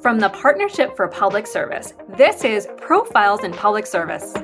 [0.00, 4.34] From the Partnership for Public Service, this is Profiles in Public Service,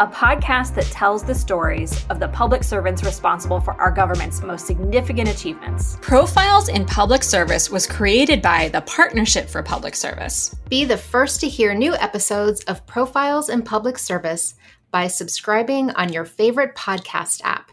[0.00, 4.66] a podcast that tells the stories of the public servants responsible for our government's most
[4.66, 5.98] significant achievements.
[6.00, 10.56] Profiles in Public Service was created by the Partnership for Public Service.
[10.68, 14.56] Be the first to hear new episodes of Profiles in Public Service
[14.90, 17.70] by subscribing on your favorite podcast app.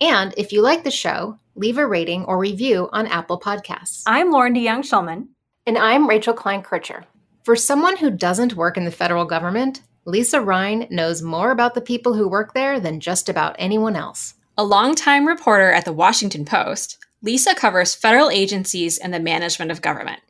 [0.00, 4.02] And if you like the show, leave a rating or review on Apple Podcasts.
[4.06, 5.28] I'm Loren DeJonge Schulman.
[5.66, 7.04] And I'm Rachel Klein Kircher.
[7.44, 11.82] For someone who doesn't work in the federal government, Lisa Rein knows more about the
[11.82, 14.34] people who work there than just about anyone else.
[14.56, 19.82] A longtime reporter at the Washington Post, Lisa covers federal agencies and the management of
[19.82, 20.20] government.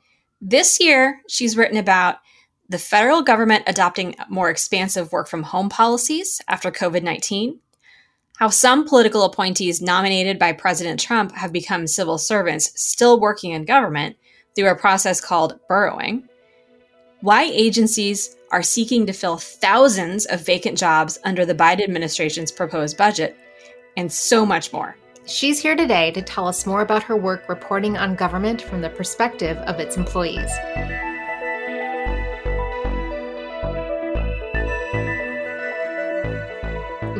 [0.40, 2.16] This year, she's written about
[2.68, 7.60] the federal government adopting more expansive work from home policies after COVID 19,
[8.40, 13.66] how some political appointees nominated by President Trump have become civil servants still working in
[13.66, 14.16] government
[14.56, 16.26] through a process called burrowing,
[17.20, 22.96] why agencies are seeking to fill thousands of vacant jobs under the Biden administration's proposed
[22.96, 23.36] budget,
[23.98, 24.96] and so much more.
[25.26, 28.88] She's here today to tell us more about her work reporting on government from the
[28.88, 30.50] perspective of its employees.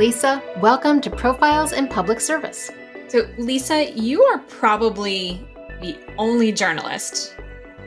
[0.01, 2.71] Lisa, welcome to Profiles in Public Service.
[3.09, 5.47] So, Lisa, you are probably
[5.83, 7.37] the only journalist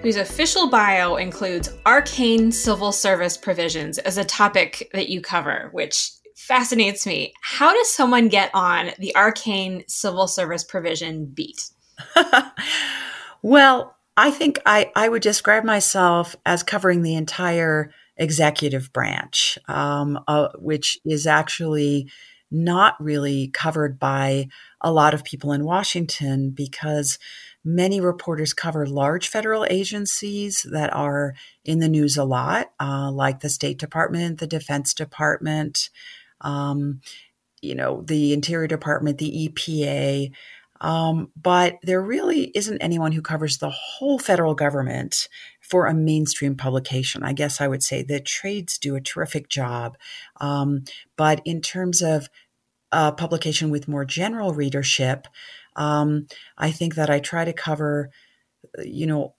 [0.04, 6.12] whose official bio includes arcane civil service provisions as a topic that you cover, which
[6.36, 7.34] fascinates me.
[7.42, 11.68] How does someone get on the arcane civil service provision beat?
[13.42, 17.92] well, I think I, I would describe myself as covering the entire
[18.24, 22.10] executive branch, um, uh, which is actually
[22.50, 24.48] not really covered by
[24.82, 27.18] a lot of people in Washington because
[27.66, 31.34] many reporters cover large federal agencies that are
[31.66, 35.90] in the news a lot, uh, like the State Department, the Defense Department,
[36.42, 37.02] um,
[37.62, 40.32] you know, the Interior Department, the EPA.
[40.82, 45.30] Um, but there really isn't anyone who covers the whole federal government
[45.70, 47.24] for a mainstream publication.
[47.24, 49.98] I guess I would say the trades do a terrific job.
[50.40, 50.84] Um,
[51.18, 52.30] but in terms of
[52.92, 55.28] publication with more general readership,
[55.76, 58.12] um, I think that I try to cover,
[58.84, 59.34] you know,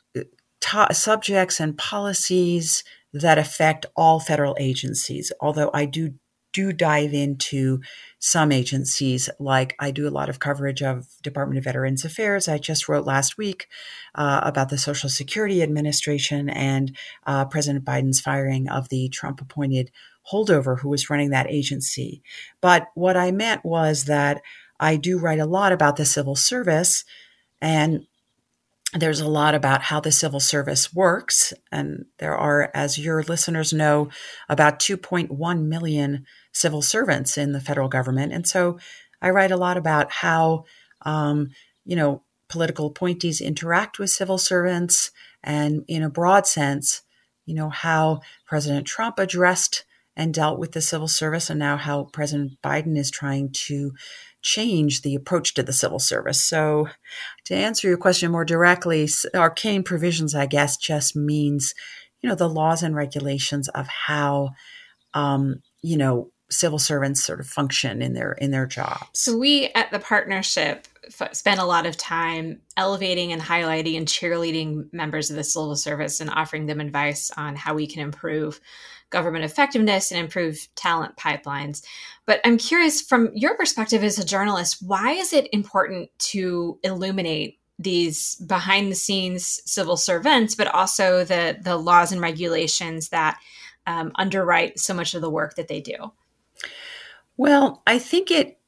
[0.93, 5.31] subjects and policies that affect all federal agencies.
[5.41, 6.15] Although I do
[6.53, 7.81] do dive into
[8.25, 12.49] some agencies, like I do a lot of coverage of Department of Veterans Affairs.
[12.49, 13.69] I just wrote last week
[14.15, 16.97] uh, about the Social Security Administration and
[17.27, 19.91] uh, President Biden's firing of the Trump appointed
[20.33, 22.23] holdover who was running that agency.
[22.63, 24.41] But what I meant was that
[24.81, 27.05] I do write a lot about the civil service
[27.61, 28.07] and
[28.95, 31.53] there's a lot about how the civil service works.
[31.73, 34.09] And there are, as your listeners know,
[34.49, 38.33] about 2.1 million civil servants in the federal government.
[38.33, 38.79] And so
[39.21, 40.65] I write a lot about how,
[41.03, 41.51] um,
[41.85, 45.11] you know, political appointees interact with civil servants
[45.43, 47.03] and, in a broad sense,
[47.47, 49.85] you know, how President Trump addressed
[50.17, 53.93] and dealt with the civil service and now how President Biden is trying to
[54.43, 56.45] change the approach to the civil service.
[56.45, 56.89] So,
[57.47, 61.75] to answer your question more directly, arcane provisions, I guess, just means,
[62.21, 64.51] you know, the laws and regulations of how,
[65.15, 69.09] um, you know, civil servants sort of function in their in their jobs.
[69.15, 74.07] So we at the partnership f- spend a lot of time elevating and highlighting and
[74.07, 78.61] cheerleading members of the civil service and offering them advice on how we can improve
[79.11, 81.85] government effectiveness and improve talent pipelines.
[82.27, 87.59] But I'm curious from your perspective as a journalist, why is it important to illuminate
[87.79, 93.39] these behind the scenes civil servants, but also the the laws and regulations that
[93.87, 96.13] um, underwrite so much of the work that they do?
[97.37, 98.59] Well, I think it,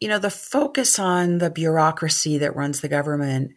[0.00, 3.52] you know, the focus on the bureaucracy that runs the government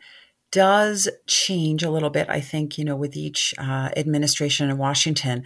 [0.52, 5.44] does change a little bit, I think, you know, with each uh, administration in Washington.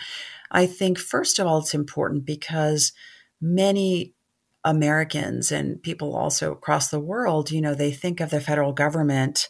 [0.51, 2.91] I think, first of all, it's important because
[3.39, 4.13] many
[4.65, 9.47] Americans and people also across the world, you know, they think of the federal government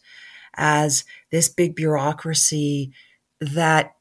[0.56, 2.92] as this big bureaucracy
[3.40, 3.94] that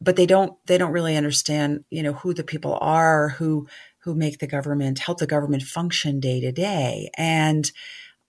[0.00, 3.66] but they don't they don't really understand you know who the people are who
[4.04, 7.72] who make the government help the government function day to day and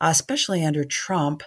[0.01, 1.43] especially under trump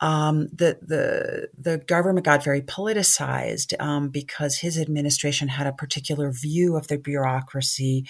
[0.00, 6.30] um, the the the government got very politicized um, because his administration had a particular
[6.30, 8.06] view of the bureaucracy,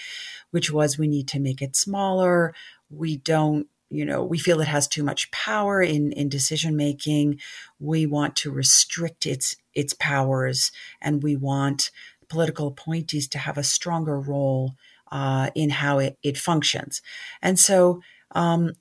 [0.51, 2.53] which was we need to make it smaller.
[2.89, 7.39] We don't you know, we feel it has too much power in, in decision making.
[7.79, 10.71] We want to restrict its its powers,
[11.01, 11.89] and we want
[12.29, 14.75] political appointees to have a stronger role
[15.11, 17.01] uh, in how it, it functions.
[17.41, 18.73] And so um,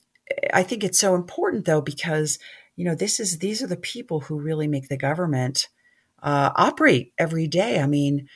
[0.52, 2.38] I think it's so important though, because,
[2.76, 5.68] you know, this is, these are the people who really make the government
[6.22, 7.80] uh, operate every day.
[7.80, 8.28] I mean,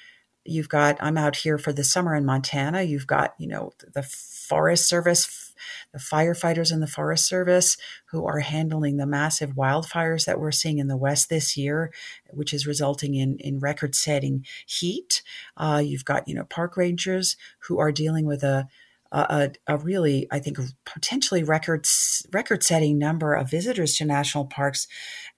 [0.44, 2.82] you've got, I'm out here for the summer in Montana.
[2.82, 5.52] You've got, you know, the Forest Service
[5.92, 10.78] the firefighters in the Forest Service who are handling the massive wildfires that we're seeing
[10.78, 11.92] in the West this year,
[12.30, 15.22] which is resulting in, in record setting heat.
[15.56, 18.68] Uh, you've got, you know, park rangers who are dealing with a
[19.14, 20.56] a, a, really, I think,
[20.86, 21.86] potentially record
[22.32, 24.88] record setting number of visitors to national parks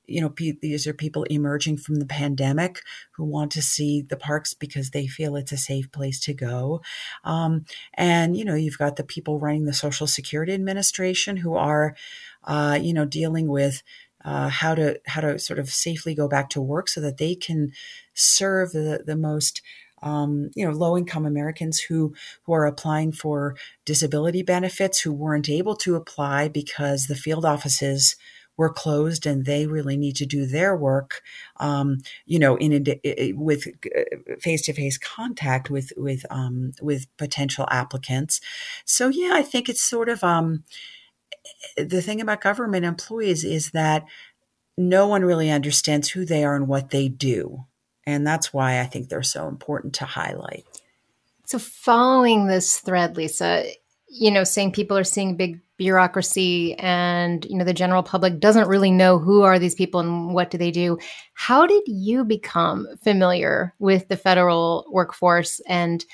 [0.07, 4.55] you know, these are people emerging from the pandemic who want to see the parks
[4.55, 6.83] because they feel it's a safe place to go.
[7.25, 7.65] Um,
[7.95, 11.95] and, you know, you've got the people running the Social Security Administration who are,
[12.45, 13.83] uh, you know, dealing with
[14.25, 17.35] uh, how to how to sort of safely go back to work so that they
[17.35, 17.73] can
[18.15, 19.61] serve the, the most
[20.03, 25.49] um, you know, low income Americans who who are applying for disability benefits who weren't
[25.49, 28.17] able to apply because the field offices
[28.57, 31.23] were closed and they really need to do their work,
[31.59, 33.67] um, you know, in a, with
[34.41, 38.41] face to face contact with with um, with potential applicants.
[38.85, 40.65] So yeah, I think it's sort of um,
[41.77, 44.05] the thing about government employees is that
[44.77, 47.65] no one really understands who they are and what they do,
[48.07, 50.65] and that's why I think they're so important to highlight.
[51.47, 53.67] So, following this thread, Lisa,
[54.09, 58.69] you know, saying people are seeing big bureaucracy and you know the general public doesn't
[58.69, 60.99] really know who are these people and what do they do.
[61.35, 65.61] How did you become familiar with the federal workforce?
[65.69, 66.05] And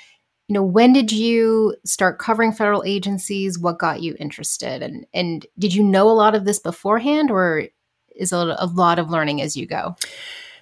[0.47, 3.59] you know when did you start covering federal agencies?
[3.59, 4.81] What got you interested?
[4.81, 7.67] And and did you know a lot of this beforehand or
[8.15, 9.95] is it a lot of learning as you go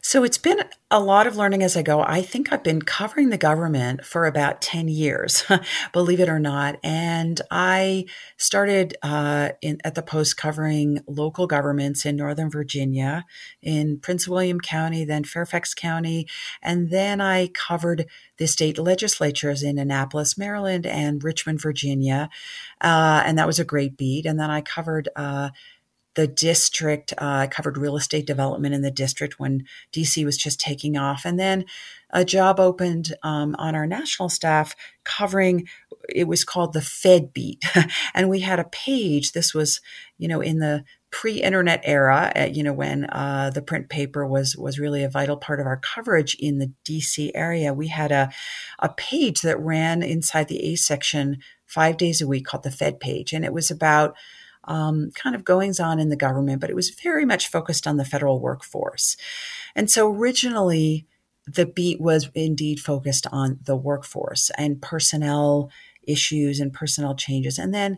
[0.09, 2.01] so it's been a lot of learning as I go.
[2.01, 5.43] I think I've been covering the government for about 10 years,
[5.93, 6.79] believe it or not.
[6.83, 13.23] And I started uh, in, at the Post covering local governments in Northern Virginia,
[13.61, 16.27] in Prince William County, then Fairfax County.
[16.59, 18.07] And then I covered
[18.39, 22.31] the state legislatures in Annapolis, Maryland, and Richmond, Virginia.
[22.81, 24.25] Uh, and that was a great beat.
[24.25, 25.49] And then I covered uh,
[26.15, 27.13] the district.
[27.13, 31.23] Uh, I covered real estate development in the district when DC was just taking off.
[31.25, 31.65] And then
[32.11, 35.67] a job opened um, on our national staff covering,
[36.07, 37.63] it was called the Fed Beat.
[38.13, 39.31] and we had a page.
[39.31, 39.81] This was,
[40.17, 44.55] you know, in the pre-internet era, uh, you know, when uh, the print paper was
[44.55, 47.73] was really a vital part of our coverage in the DC area.
[47.73, 48.29] We had a
[48.79, 52.99] a page that ran inside the A section five days a week called the Fed
[52.99, 54.15] page, and it was about
[54.65, 57.97] um, kind of goings on in the government, but it was very much focused on
[57.97, 59.17] the federal workforce.
[59.75, 61.05] And so originally,
[61.47, 65.71] the beat was indeed focused on the workforce and personnel
[66.03, 67.57] issues and personnel changes.
[67.57, 67.97] And then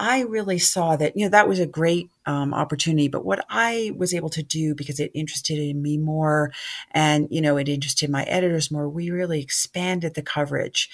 [0.00, 3.08] I really saw that, you know, that was a great um, opportunity.
[3.08, 6.52] But what I was able to do because it interested in me more
[6.92, 10.88] and, you know, it interested my editors more, we really expanded the coverage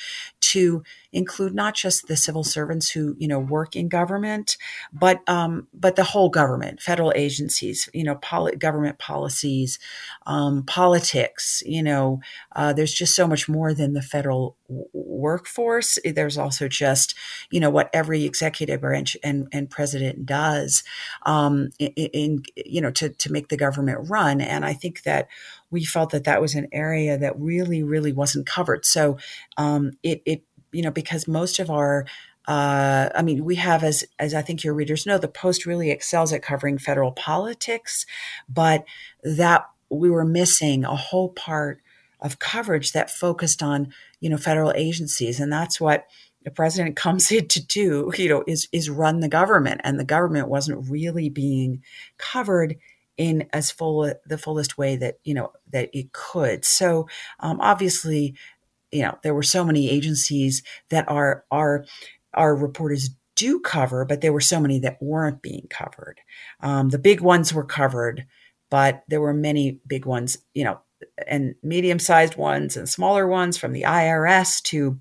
[0.55, 0.83] to
[1.13, 4.57] include not just the civil servants who, you know, work in government,
[4.93, 9.79] but, um, but the whole government, federal agencies, you know, poli- government policies,
[10.27, 12.21] um, politics, you know,
[12.57, 15.99] uh, there's just so much more than the federal w- workforce.
[16.05, 17.15] There's also just,
[17.51, 20.83] you know, what every executive branch and, and president does
[21.27, 24.41] um, in, in, you know to to make the government run.
[24.41, 25.29] And I think that
[25.75, 28.87] we felt that that was an area that really really wasn't covered.
[28.87, 29.19] So
[29.59, 32.07] um, it it you know because most of our
[32.47, 35.91] uh, I mean, we have, as as I think your readers know, the Post really
[35.91, 38.05] excels at covering federal politics,
[38.49, 38.85] but
[39.23, 41.81] that we were missing a whole part
[42.21, 46.05] of coverage that focused on you know federal agencies, and that's what
[46.45, 50.05] the president comes in to do, you know, is is run the government, and the
[50.05, 51.83] government wasn't really being
[52.19, 52.77] covered
[53.17, 56.65] in as full the fullest way that you know that it could.
[56.65, 57.09] So
[57.41, 58.35] um, obviously,
[58.91, 61.85] you know, there were so many agencies that our our
[62.33, 66.21] our reporters do cover, but there were so many that weren't being covered.
[66.61, 68.27] Um, the big ones were covered,
[68.71, 70.81] but there were many big ones, you know,
[71.27, 75.01] and medium sized ones and smaller ones from the IRS to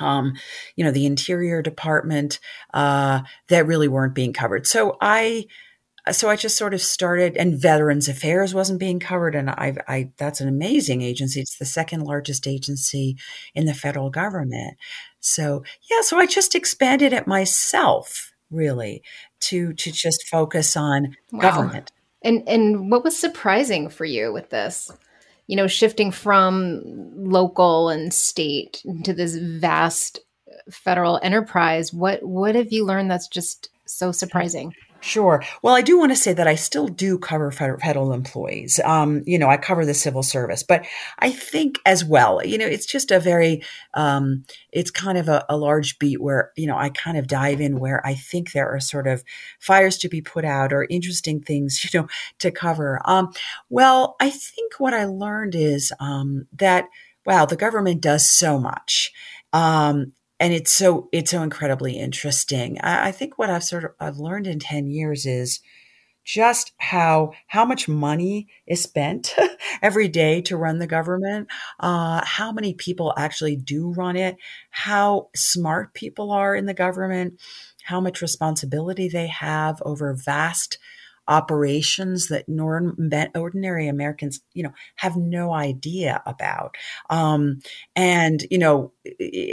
[0.00, 0.34] um,
[0.76, 2.38] you know, the Interior Department
[2.72, 4.66] uh, that really weren't being covered.
[4.66, 5.46] So I,
[6.08, 9.76] Uh, so I just sort of started, and Veterans Affairs wasn't being covered, and I,
[9.86, 11.40] I that's an amazing agency.
[11.40, 13.16] It's the second largest agency
[13.54, 14.78] in the federal government.
[15.20, 19.02] So yeah, so I just expanded it myself really
[19.40, 21.40] to to just focus on wow.
[21.40, 21.92] government.
[22.22, 24.90] And and what was surprising for you with this?
[25.46, 26.82] You know, shifting from
[27.16, 30.20] local and state to this vast
[30.70, 31.92] federal enterprise.
[31.92, 34.74] What what have you learned that's just so surprising?
[35.08, 35.42] Sure.
[35.62, 38.78] Well, I do want to say that I still do cover federal employees.
[38.84, 40.84] Um, you know, I cover the civil service, but
[41.18, 43.62] I think as well, you know, it's just a very,
[43.94, 47.58] um, it's kind of a, a, large beat where, you know, I kind of dive
[47.58, 49.24] in where I think there are sort of
[49.58, 52.08] fires to be put out or interesting things, you know,
[52.40, 53.00] to cover.
[53.06, 53.32] Um,
[53.70, 56.84] well, I think what I learned is um, that,
[57.24, 59.10] wow, the government does so much.
[59.54, 62.78] Um, and it's so it's so incredibly interesting.
[62.80, 65.60] I, I, think what I've sort of I've learned in ten years is
[66.24, 69.34] just how how much money is spent
[69.82, 71.48] every day to run the government,
[71.80, 74.36] uh, how many people actually do run it,
[74.70, 77.40] how smart people are in the government,
[77.84, 80.78] how much responsibility they have over vast
[81.28, 86.76] operations that ordinary Americans, you know, have no idea about.
[87.10, 87.60] Um,
[87.94, 88.92] and you know,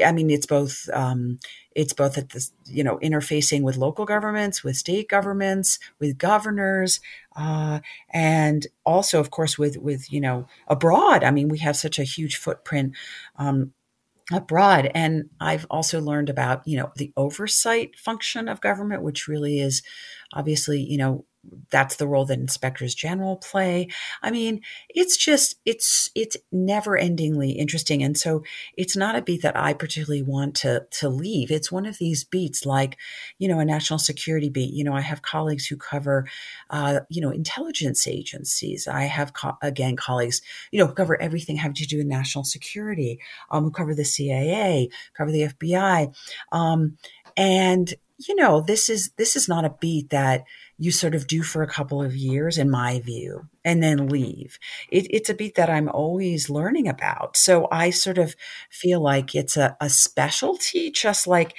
[0.04, 0.90] I mean, it's both.
[0.94, 1.40] Um,
[1.76, 7.02] it's both at this, you know, interfacing with local governments, with state governments, with governors,
[7.36, 11.24] uh, and also, of course, with with you know abroad.
[11.24, 12.96] I mean, we have such a huge footprint
[13.36, 13.74] um,
[14.32, 19.60] abroad and i've also learned about you know the oversight function of government which really
[19.60, 19.84] is
[20.34, 21.24] obviously you know
[21.70, 23.88] that's the role that inspectors general play.
[24.22, 28.04] I mean it's just it's it's never endingly interesting.
[28.04, 28.44] And so
[28.78, 31.52] it's not a beat that i particularly want to to leave.
[31.52, 32.98] It's one of these beats like
[33.40, 34.74] you know a national security beat.
[34.74, 36.28] You know i have colleagues who cover
[36.70, 38.88] uh, you know intelligence agencies.
[38.88, 42.44] I have co- again colleagues you know who cover everything having to do with national
[42.44, 43.20] security
[43.52, 46.14] um, who cover the cia cover the fbi
[46.52, 46.98] um,
[47.38, 50.46] and you know this is this is not a beat that
[50.78, 54.60] you sort of do for a couple of years, in my view, and then leave.
[54.90, 57.38] It, it's a beat that I'm always learning about.
[57.38, 58.36] So I sort of
[58.70, 61.56] feel like it's a, a specialty, just like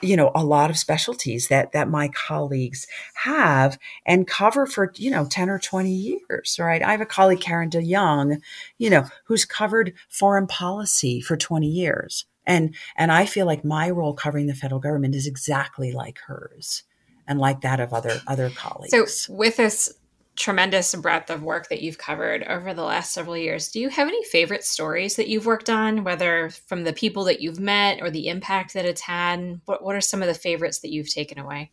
[0.00, 5.10] you know a lot of specialties that that my colleagues have and cover for you
[5.10, 8.40] know 10 or 20 years right i have a colleague karen deyoung
[8.78, 13.88] you know who's covered foreign policy for 20 years and and i feel like my
[13.90, 16.84] role covering the federal government is exactly like hers
[17.26, 19.26] and like that of other other colleagues.
[19.26, 19.92] So with this
[20.34, 24.08] tremendous breadth of work that you've covered over the last several years, do you have
[24.08, 28.10] any favorite stories that you've worked on, whether from the people that you've met or
[28.10, 29.60] the impact that it's had?
[29.66, 31.70] What what are some of the favorites that you've taken away?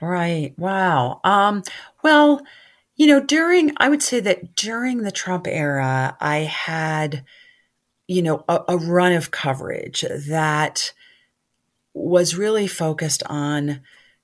[0.00, 0.54] Right.
[0.56, 1.20] Wow.
[1.24, 1.62] Um,
[2.02, 2.42] well,
[2.96, 7.24] you know, during I would say that during the Trump era, I had,
[8.08, 10.92] you know, a, a run of coverage that
[11.94, 13.80] was really focused on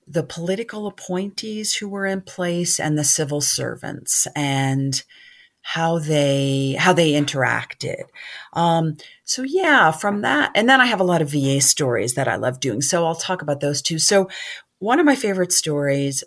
[0.07, 5.03] the political appointees who were in place and the civil servants and
[5.63, 8.05] how they how they interacted.
[8.53, 12.29] Um, so yeah from that and then i have a lot of va stories that
[12.29, 13.99] i love doing so i'll talk about those too.
[13.99, 14.29] So
[14.79, 16.23] one of my favorite stories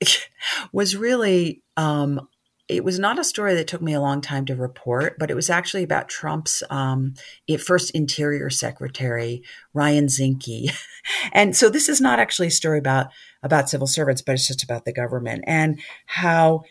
[0.72, 2.28] was really um,
[2.70, 5.34] it was not a story that took me a long time to report, but it
[5.34, 7.14] was actually about Trump's um,
[7.58, 9.42] first Interior Secretary
[9.74, 10.72] Ryan Zinke,
[11.32, 13.08] and so this is not actually a story about
[13.42, 16.62] about civil servants, but it's just about the government and how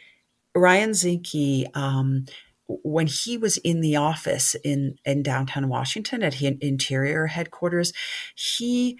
[0.55, 1.65] Ryan Zinke.
[1.75, 2.25] Um,
[2.83, 7.93] when he was in the office in, in downtown Washington at Interior headquarters,
[8.35, 8.99] he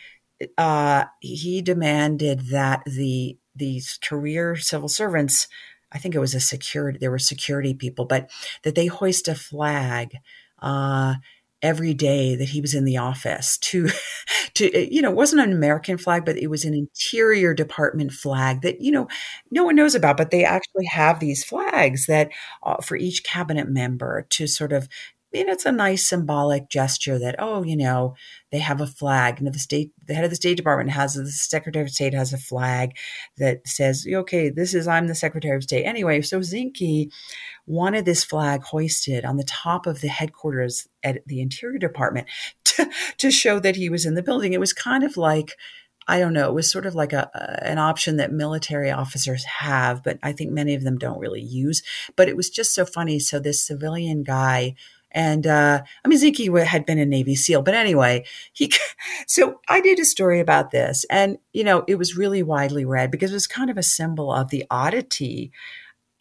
[0.58, 5.48] uh, he demanded that the these career civil servants
[5.92, 8.30] I think it was a security, there were security people, but
[8.64, 10.18] that they hoist a flag
[10.62, 11.16] uh,
[11.62, 13.90] every day that he was in the office to,
[14.54, 18.62] to, you know, it wasn't an American flag, but it was an interior department flag
[18.62, 19.08] that, you know,
[19.52, 22.30] no one knows about, but they actually have these flags that
[22.64, 24.88] uh, for each cabinet member to sort of
[25.34, 28.16] know, it's a nice symbolic gesture that, oh, you know,
[28.52, 29.40] they have a flag.
[29.40, 32.34] And the state, the head of the State Department has, the Secretary of State has
[32.34, 32.98] a flag
[33.38, 35.86] that says, okay, this is, I'm the Secretary of State.
[35.86, 37.12] Anyway, so Zinke
[37.68, 42.28] wanted this flag hoisted on the top of the headquarters at the Interior Department
[42.64, 44.54] to, to show that he was in the building.
[44.54, 45.54] It was kind of like,
[46.08, 46.50] I don't know.
[46.50, 47.30] It was sort of like a,
[47.64, 51.84] an option that military officers have, but I think many of them don't really use.
[52.16, 53.20] But it was just so funny.
[53.20, 54.74] So this civilian guy
[55.12, 58.72] and uh, I mean, Zinke had been a Navy SEAL, but anyway, he.
[59.28, 63.12] So I did a story about this, and you know, it was really widely read
[63.12, 65.52] because it was kind of a symbol of the oddity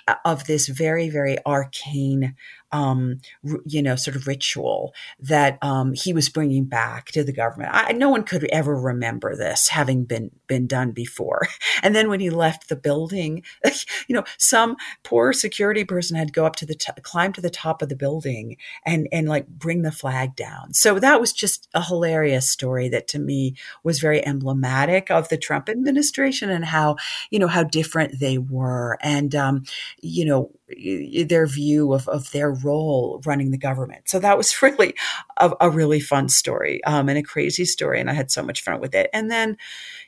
[0.06, 2.34] uh, of this very, very arcane
[2.72, 3.20] um,
[3.66, 7.70] you know, sort of ritual that um, he was bringing back to the government.
[7.72, 11.42] I, no one could ever remember this having been been done before.
[11.80, 13.44] And then when he left the building,
[14.08, 17.40] you know, some poor security person had to go up to the t- climb to
[17.40, 20.74] the top of the building and and like bring the flag down.
[20.74, 25.36] So that was just a hilarious story that to me was very emblematic of the
[25.36, 26.96] Trump administration and how
[27.30, 29.62] you know how different they were and um,
[30.00, 34.08] you know their view of, of their role running the government.
[34.08, 34.94] So that was really
[35.36, 38.00] a, a really fun story um, and a crazy story.
[38.00, 39.10] And I had so much fun with it.
[39.12, 39.56] And then,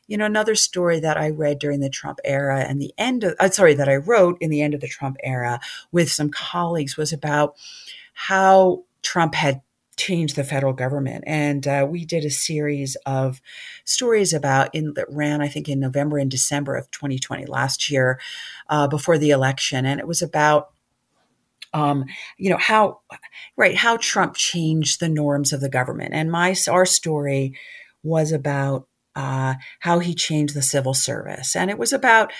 [0.06, 3.34] you know, another story that I read during the Trump era and the end of,
[3.40, 5.60] uh, sorry, that I wrote in the end of the Trump era
[5.92, 7.56] with some colleagues was about
[8.12, 9.62] how Trump had
[10.00, 11.24] changed the federal government.
[11.26, 13.40] And uh, we did a series of
[13.84, 18.18] stories about in that ran, I think, in November and December of 2020, last year,
[18.68, 20.70] uh, before the election, and it was about.
[21.72, 23.02] Um, you know how
[23.56, 27.56] right how Trump changed the norms of the government, and my our story
[28.02, 32.32] was about uh, how he changed the civil service, and it was about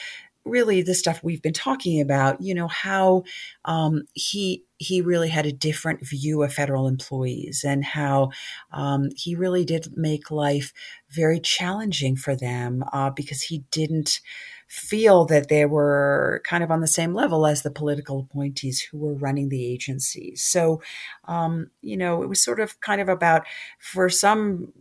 [0.44, 2.40] really the stuff we've been talking about.
[2.40, 3.22] You know how
[3.64, 8.30] um, he he really had a different view of federal employees and how
[8.72, 10.72] um, he really did make life
[11.10, 14.20] very challenging for them uh, because he didn't
[14.70, 18.98] feel that they were kind of on the same level as the political appointees who
[18.98, 20.44] were running the agencies.
[20.44, 20.80] So,
[21.24, 23.44] um, you know, it was sort of kind of about,
[23.80, 24.72] for some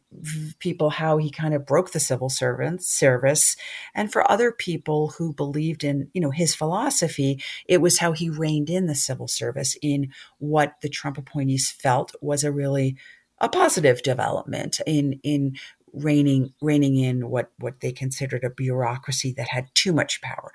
[0.59, 3.55] people, how he kind of broke the civil servant service.
[3.95, 8.29] And for other people who believed in, you know, his philosophy, it was how he
[8.29, 12.95] reined in the civil service in what the Trump appointees felt was a really
[13.41, 15.55] a positive development in in
[15.93, 20.51] reining reining in what what they considered a bureaucracy that had too much power.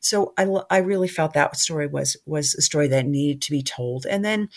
[0.00, 3.62] So I I really felt that story was was a story that needed to be
[3.62, 4.06] told.
[4.06, 4.48] And then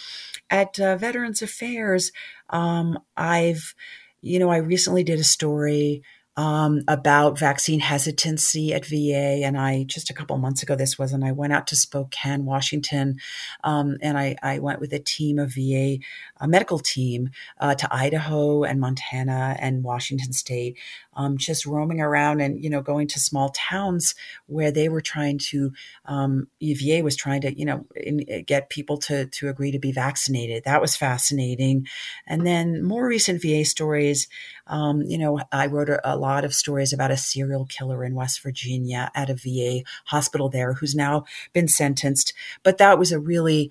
[0.50, 2.12] at uh, Veterans Affairs,
[2.50, 3.74] um, I've
[4.22, 6.04] you know I recently did a story
[6.38, 9.44] um, about vaccine hesitancy at VA.
[9.44, 12.46] And I just a couple months ago, this was, and I went out to Spokane,
[12.46, 13.18] Washington,
[13.66, 15.98] um, and I, I, went with a team of VA,
[16.40, 20.78] a medical team, uh, to Idaho and Montana and Washington State,
[21.16, 24.16] um, just roaming around and you know going to small towns
[24.46, 25.74] where they were trying to,
[26.06, 29.92] um, VA was trying to you know in, get people to to agree to be
[29.92, 30.64] vaccinated.
[30.64, 31.88] That was fascinating.
[32.26, 34.30] And then more recent VA stories.
[34.72, 38.16] Um, you know, I wrote a, a, lot of stories about a serial killer in
[38.16, 42.34] West Virginia at a VA hospital there who's now been sentenced.
[42.64, 43.70] But that was a really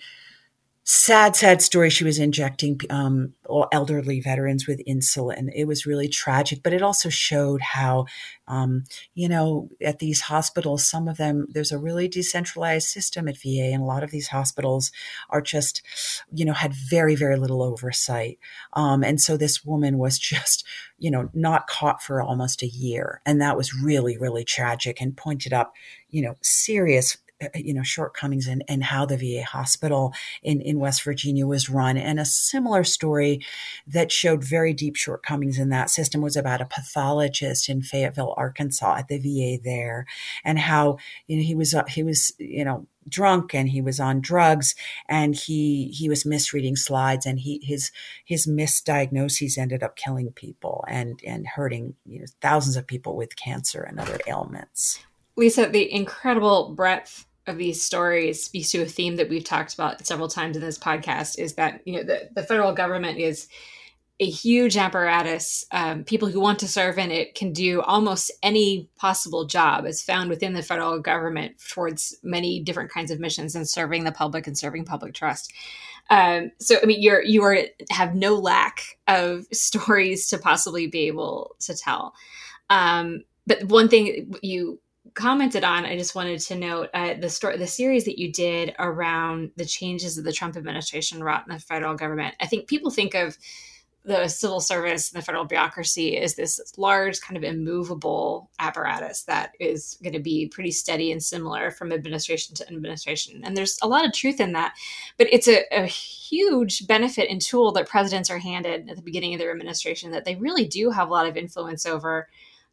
[0.84, 1.90] sad, sad story.
[1.90, 3.34] She was injecting um,
[3.70, 5.50] elderly veterans with insulin.
[5.54, 8.06] It was really tragic, but it also showed how,
[8.48, 13.36] um, you know, at these hospitals, some of them, there's a really decentralized system at
[13.36, 14.90] VA, and a lot of these hospitals
[15.28, 15.82] are just,
[16.32, 18.38] you know, had very, very little oversight.
[18.72, 20.66] Um, and so this woman was just,
[20.98, 23.20] you know, not caught for almost a year.
[23.24, 25.72] And that was really, really tragic and pointed up,
[26.08, 27.16] you know, serious
[27.54, 31.96] you know shortcomings in, in how the VA hospital in, in West Virginia was run.
[31.96, 33.44] And a similar story
[33.86, 38.96] that showed very deep shortcomings in that system was about a pathologist in Fayetteville, Arkansas,
[38.98, 40.06] at the VA there,
[40.44, 43.98] and how you know he was uh, he was you know drunk and he was
[43.98, 44.74] on drugs
[45.08, 47.90] and he he was misreading slides and he his
[48.24, 53.36] his misdiagnoses ended up killing people and and hurting you know thousands of people with
[53.36, 55.00] cancer and other ailments.
[55.36, 60.06] Lisa, the incredible breadth of these stories speaks to a theme that we've talked about
[60.06, 63.48] several times in this podcast is that you know the, the federal government is
[64.20, 65.64] a huge apparatus.
[65.72, 69.86] Um, people who want to serve in it can do almost any possible job.
[69.86, 74.12] As found within the federal government towards many different kinds of missions and serving the
[74.12, 75.52] public and serving public trust.
[76.10, 77.58] Um, so i mean you're you are
[77.90, 82.14] have no lack of stories to possibly be able to tell.
[82.68, 84.80] Um, but one thing you
[85.14, 88.74] commented on, I just wanted to note uh, the story, the series that you did
[88.78, 92.34] around the changes that the Trump administration wrought in the federal government.
[92.40, 93.36] I think people think of
[94.04, 99.52] the civil service and the federal bureaucracy as this large kind of immovable apparatus that
[99.60, 103.88] is going to be pretty steady and similar from administration to administration and there's a
[103.88, 104.72] lot of truth in that
[105.18, 109.34] but it's a, a huge benefit and tool that presidents are handed at the beginning
[109.34, 112.26] of their administration that they really do have a lot of influence over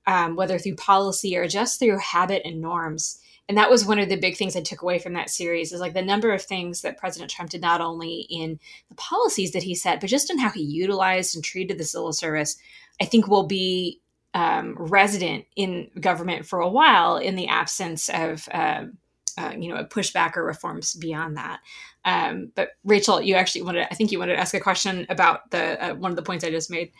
[0.07, 3.19] um, whether through policy or just through habit and norms.
[3.49, 5.79] And that was one of the big things I took away from that series is
[5.79, 9.63] like the number of things that President Trump did not only in the policies that
[9.63, 12.57] he set, but just in how he utilized and treated the civil service,
[13.01, 14.01] I think will be
[14.33, 18.97] um, resident in government for a while in the absence of um,
[19.37, 21.59] uh, you know a pushback or reforms beyond that.
[22.05, 25.51] Um, but Rachel, you actually wanted I think you wanted to ask a question about
[25.51, 26.91] the uh, one of the points I just made.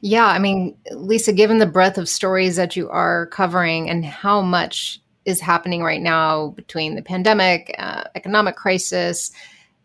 [0.00, 4.40] Yeah, I mean, Lisa, given the breadth of stories that you are covering and how
[4.40, 9.30] much is happening right now between the pandemic, uh, economic crisis,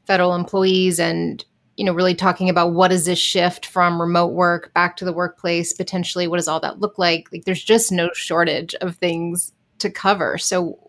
[0.06, 1.44] federal employees, and
[1.78, 5.12] you know, really talking about what is this shift from remote work back to the
[5.12, 6.28] workplace potentially?
[6.28, 7.28] What does all that look like?
[7.32, 10.38] Like, there's just no shortage of things to cover.
[10.38, 10.85] So,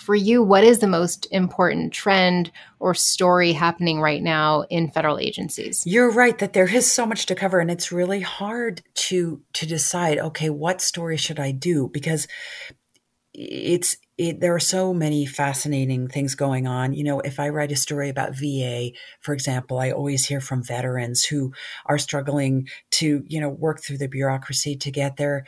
[0.00, 5.18] for you, what is the most important trend or story happening right now in federal
[5.18, 5.82] agencies?
[5.86, 9.66] You're right that there is so much to cover, and it's really hard to to
[9.66, 10.18] decide.
[10.18, 11.88] Okay, what story should I do?
[11.92, 12.26] Because
[13.34, 16.94] it's it, there are so many fascinating things going on.
[16.94, 20.62] You know, if I write a story about VA, for example, I always hear from
[20.62, 21.52] veterans who
[21.86, 25.44] are struggling to, you know, work through the bureaucracy to get their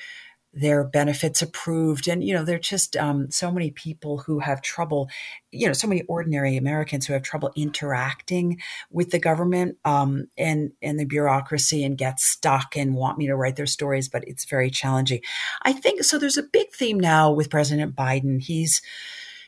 [0.55, 2.07] their benefits approved.
[2.07, 5.09] And, you know, there are just um, so many people who have trouble,
[5.51, 8.61] you know, so many ordinary Americans who have trouble interacting
[8.91, 13.37] with the government um, and, and the bureaucracy and get stuck and want me to
[13.37, 15.23] write their stories, but it's very challenging.
[15.63, 16.19] I think so.
[16.19, 18.39] There's a big theme now with President Biden.
[18.43, 18.83] He's,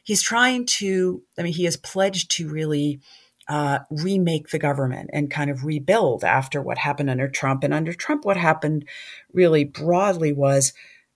[0.05, 3.01] he's trying to, I mean, he has pledged to really
[3.47, 7.63] uh, remake the government and kind of rebuild after what happened under Trump.
[7.63, 8.87] And under Trump, what happened
[9.35, 10.73] really broadly was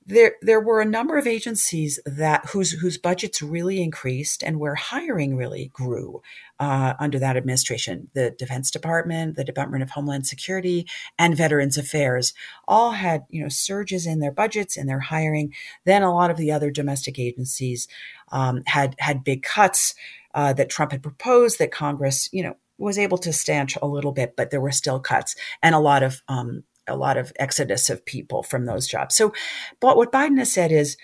[0.09, 4.75] there there were a number of agencies that whose whose budgets really increased and where
[4.75, 6.23] hiring really grew
[6.59, 8.09] uh, under that administration.
[8.15, 12.33] The Defense Department, the Department of Homeland Security, and Veterans Affairs
[12.67, 15.53] all had you know surges in their budgets and their hiring.
[15.85, 17.87] Then a lot of the other domestic agencies
[18.33, 19.95] um, had had big cuts
[20.33, 24.13] uh, that Trump had proposed that Congress you know was able to stanch a little
[24.13, 27.91] bit, but there were still cuts and a lot of um, a lot of exodus
[27.91, 29.15] of people from those jobs.
[29.15, 29.33] So,
[29.81, 30.97] but what Biden has said is,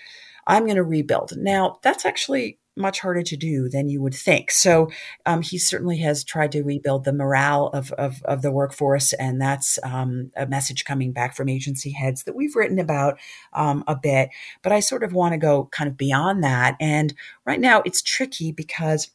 [0.47, 1.35] I'm going to rebuild.
[1.37, 4.51] Now, that's actually much harder to do than you would think.
[4.51, 4.91] So
[5.25, 9.13] um, he certainly has tried to rebuild the morale of, of, of the workforce.
[9.13, 13.17] And that's um, a message coming back from agency heads that we've written about
[13.53, 14.29] um, a bit.
[14.61, 16.75] But I sort of want to go kind of beyond that.
[16.79, 17.13] And
[17.45, 19.09] right now it's tricky because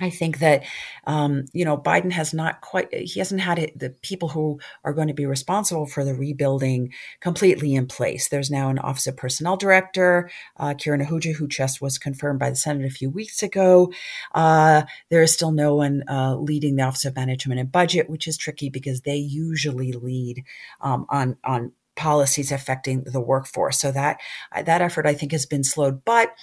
[0.00, 0.62] I think that,
[1.08, 4.92] um, you know, Biden has not quite, he hasn't had it, the people who are
[4.92, 8.28] going to be responsible for the rebuilding completely in place.
[8.28, 12.50] There's now an Office of Personnel Director, uh, Kiran Ahuja, who just was confirmed by
[12.50, 13.92] the Senate a few weeks ago.
[14.36, 18.28] Uh, there is still no one uh, leading the Office of Management and Budget, which
[18.28, 20.44] is tricky because they usually lead
[20.80, 23.80] um, on, on policies affecting the workforce.
[23.80, 24.20] So that,
[24.64, 26.04] that effort, I think, has been slowed.
[26.04, 26.36] But,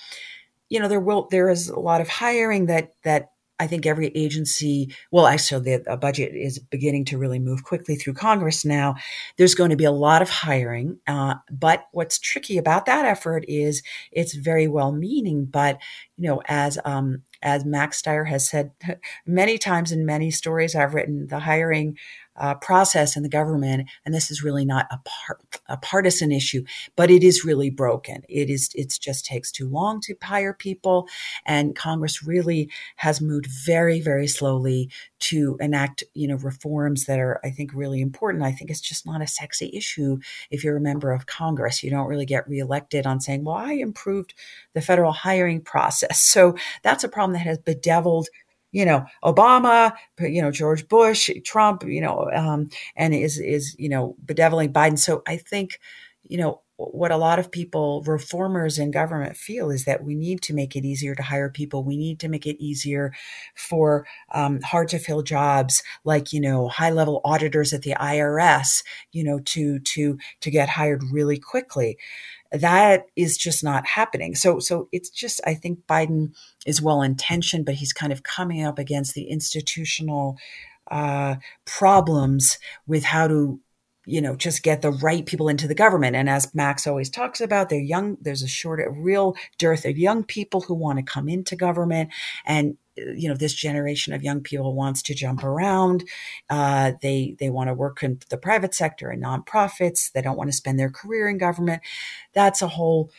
[0.68, 4.08] you know, there will, there is a lot of hiring that, that, I think every
[4.16, 8.96] agency, well, I actually, the budget is beginning to really move quickly through Congress now.
[9.38, 11.00] There's going to be a lot of hiring.
[11.08, 15.46] Uh, but what's tricky about that effort is it's very well meaning.
[15.46, 15.80] But,
[16.18, 18.72] you know, as, um, as Max Stier has said
[19.26, 21.98] many times in many stories I've written, the hiring
[22.38, 26.64] uh, process in the government, and this is really not a, par- a partisan issue,
[26.96, 28.24] but it is really broken.
[28.28, 31.08] It is it just takes too long to hire people,
[31.46, 37.40] and Congress really has moved very very slowly to enact you know reforms that are
[37.44, 38.44] I think really important.
[38.44, 40.18] I think it's just not a sexy issue
[40.52, 41.84] if you're a member of Congress.
[41.84, 44.34] You don't really get reelected on saying, "Well, I improved
[44.74, 48.28] the federal hiring process." So that's a problem that has bedeviled
[48.76, 53.88] you know, Obama, you know, George Bush, Trump, you know, um, and is, is, you
[53.88, 55.00] know, bedeviling Biden.
[55.00, 55.80] So I think,
[56.24, 60.42] you know, what a lot of people, reformers in government, feel is that we need
[60.42, 61.86] to make it easier to hire people.
[61.86, 63.14] We need to make it easier
[63.56, 68.84] for um, hard to fill jobs, like you know, high level auditors at the IRS,
[69.14, 71.98] you know, to to to get hired really quickly
[72.52, 74.36] that is just not happening.
[74.36, 76.34] So, so it's just, I think Biden
[76.66, 80.38] is well intentioned, but he's kind of coming up against the institutional
[80.92, 83.60] uh, problems with how to
[84.06, 86.16] you know, just get the right people into the government.
[86.16, 89.98] And as Max always talks about, they're young, there's a short, a real dearth of
[89.98, 92.12] young people who want to come into government.
[92.46, 96.06] And you know this generation of young people wants to jump around
[96.50, 100.50] uh, they they want to work in the private sector and nonprofits they don't want
[100.50, 101.82] to spend their career in government
[102.34, 103.12] that's a whole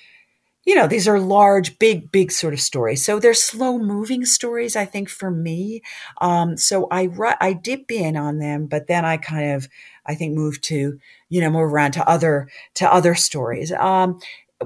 [0.67, 3.05] you know these are large big big sort of stories.
[3.05, 5.83] So they're slow moving stories i think for me.
[6.21, 7.09] Um, so i
[7.41, 9.69] i dip in on them but then i kind of
[10.07, 10.99] i think move to
[11.29, 13.73] you know move around to other to other stories.
[13.73, 14.19] Um,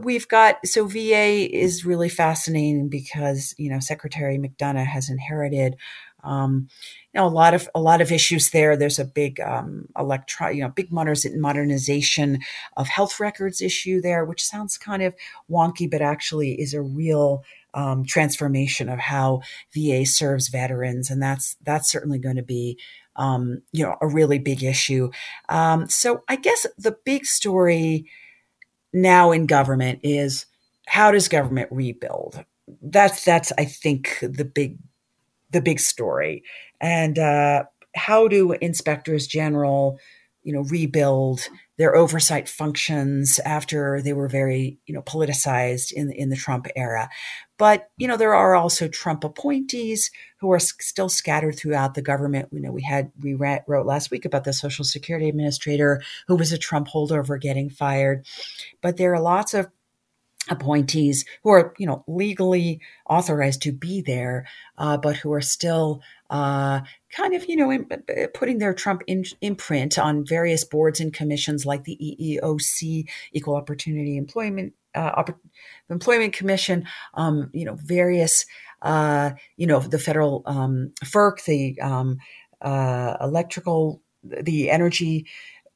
[0.02, 5.76] we've got so VA is really fascinating because you know Secretary McDonough has inherited
[6.22, 6.68] um,
[7.12, 8.76] you know a lot of a lot of issues there.
[8.76, 12.38] There's a big um, electro you know big modernization
[12.76, 15.14] of health records issue there, which sounds kind of
[15.50, 17.44] wonky, but actually is a real
[17.74, 19.42] um, transformation of how
[19.74, 22.78] VA serves veterans, and that's that's certainly going to be
[23.16, 25.10] um, you know a really big issue.
[25.48, 28.06] Um, so I guess the big story
[28.92, 30.46] now in government is
[30.86, 32.44] how does government rebuild?
[32.82, 34.78] That's that's I think the big
[35.50, 36.42] the big story,
[36.80, 39.98] and uh, how do inspectors general
[40.42, 46.28] you know rebuild their oversight functions after they were very you know politicized in in
[46.28, 47.08] the Trump era?
[47.58, 50.10] But you know there are also Trump appointees
[50.40, 52.48] who are still scattered throughout the government.
[52.52, 56.52] You know we had we wrote last week about the social security administrator who was
[56.52, 58.26] a Trump holdover getting fired.
[58.80, 59.68] But there are lots of
[60.50, 64.46] appointees who are you know legally authorized to be there
[64.78, 66.80] uh, but who are still uh,
[67.12, 67.86] kind of, you know, in,
[68.34, 74.16] putting their Trump in, imprint on various boards and commissions like the EEOC, Equal Opportunity
[74.16, 75.24] Employment uh,
[75.88, 78.46] Employment Commission, um, you know, various,
[78.82, 82.18] uh, you know, the federal um, FERC, the um,
[82.60, 85.26] uh, electrical, the energy,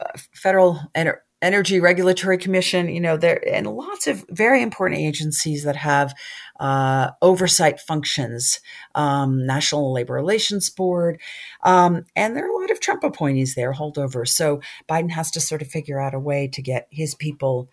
[0.00, 5.62] uh, federal ener- Energy Regulatory Commission, you know, there and lots of very important agencies
[5.64, 6.14] that have
[6.58, 8.60] uh, oversight functions,
[8.94, 11.20] um, National Labor Relations Board,
[11.62, 14.28] um, and there are a lot of Trump appointees there, holdovers.
[14.28, 17.68] So Biden has to sort of figure out a way to get his people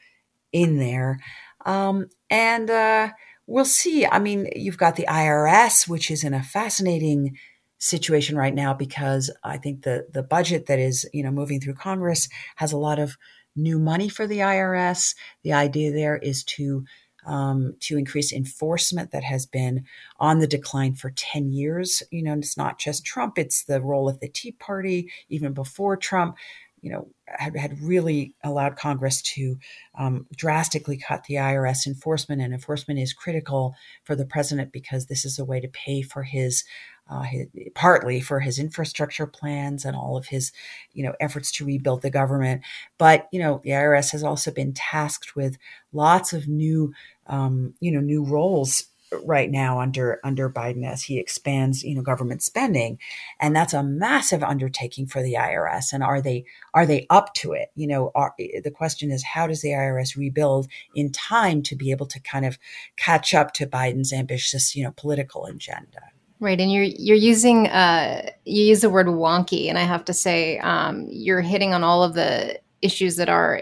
[0.52, 1.20] in there,
[1.66, 3.12] um, and uh,
[3.48, 4.06] we'll see.
[4.06, 7.38] I mean, you've got the IRS, which is in a fascinating
[7.82, 11.74] situation right now because I think the the budget that is you know moving through
[11.74, 13.18] Congress has a lot of
[13.56, 15.16] new money for the IRS.
[15.44, 16.86] The idea there is to
[17.26, 19.86] um, to increase enforcement that has been
[20.20, 22.02] on the decline for 10 years.
[22.12, 25.98] You know, it's not just Trump, it's the role of the Tea Party, even before
[25.98, 26.38] Trump,
[26.82, 29.58] you know, had, had really allowed Congress to
[29.98, 32.42] um, drastically cut the IRS enforcement.
[32.42, 36.24] And enforcement is critical for the president because this is a way to pay for
[36.24, 36.64] his
[37.12, 40.54] uh, his, partly for his infrastructure plans and all of his,
[40.94, 42.62] you know, efforts to rebuild the government.
[42.98, 45.58] But you know, the IRS has also been tasked with
[45.92, 46.94] lots of new,
[47.28, 48.86] um, you know, new roles
[49.26, 52.98] right now under under Biden as he expands, you know, government spending,
[53.42, 55.92] and that's a massive undertaking for the IRS.
[55.92, 57.72] And are they are they up to it?
[57.76, 61.92] You know, are, the question is how does the IRS rebuild in time to be
[61.92, 62.58] able to kind of
[62.96, 66.00] catch up to Biden's ambitious, you know, political agenda?
[66.42, 70.14] Right, and you're you're using uh, you use the word wonky, and I have to
[70.14, 73.62] say um, you're hitting on all of the issues that are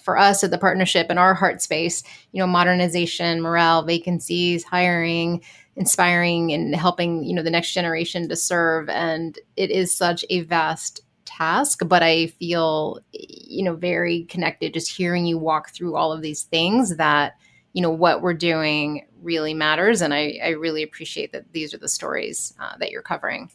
[0.00, 2.04] for us at the partnership in our heart space.
[2.30, 5.42] You know, modernization, morale, vacancies, hiring,
[5.74, 8.88] inspiring, and helping you know the next generation to serve.
[8.88, 14.96] And it is such a vast task, but I feel you know very connected just
[14.96, 17.34] hearing you walk through all of these things that
[17.74, 21.78] you know what we're doing really matters and i, I really appreciate that these are
[21.78, 23.50] the stories uh, that you're covering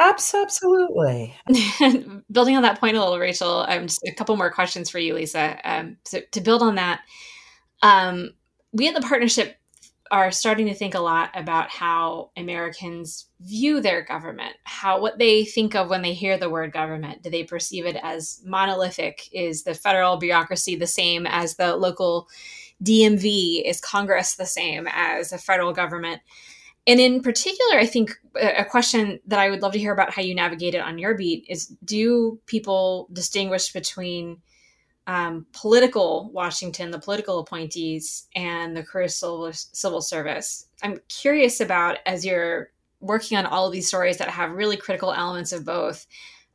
[0.00, 1.34] absolutely
[2.32, 5.14] building on that point a little rachel um, just a couple more questions for you
[5.14, 7.02] lisa um, so to build on that
[7.82, 8.30] um,
[8.72, 9.56] we in the partnership
[10.10, 15.44] are starting to think a lot about how Americans view their government, how what they
[15.44, 17.22] think of when they hear the word government.
[17.22, 19.28] Do they perceive it as monolithic?
[19.32, 22.28] Is the federal bureaucracy the same as the local
[22.82, 23.62] DMV?
[23.64, 26.20] Is Congress the same as a federal government?
[26.86, 30.22] And in particular, I think a question that I would love to hear about how
[30.22, 34.40] you navigate it on your beat is do people distinguish between
[35.08, 40.66] um, political Washington, the political appointees, and the career civil, civil service?
[40.82, 45.12] I'm curious about as you're working on all of these stories that have really critical
[45.12, 46.06] elements of both.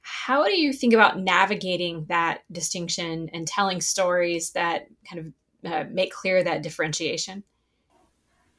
[0.01, 5.33] How do you think about navigating that distinction and telling stories that kind of
[5.65, 7.43] uh, make clear that differentiation?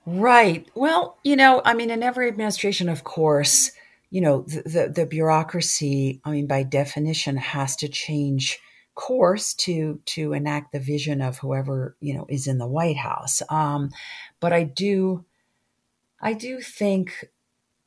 [0.05, 0.67] Right.
[0.75, 3.71] Well, you know, I mean, in every administration, of course,
[4.11, 8.59] you know, the, the, the bureaucracy, I mean, by definition, has to change
[8.95, 13.43] course to to enact the vision of whoever you know is in the White House.
[13.49, 13.91] Um,
[14.41, 15.25] but I do,
[16.21, 17.31] I do think,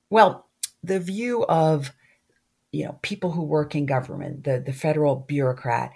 [0.09, 0.47] well,
[0.83, 1.91] the view of
[2.71, 5.93] you know people who work in government, the the federal bureaucrat.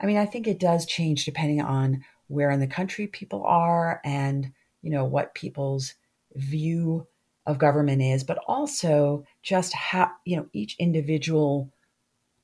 [0.00, 4.00] I mean, I think it does change depending on where in the country people are
[4.04, 5.94] and you know what people's
[6.34, 7.06] view
[7.46, 11.70] of government is but also just how you know each individual